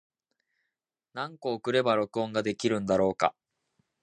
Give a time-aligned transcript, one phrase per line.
[1.13, 3.35] 何個送れば録音ができるんだろうか。